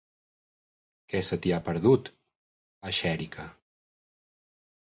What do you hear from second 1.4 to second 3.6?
t'hi ha perdut, a Xèrica?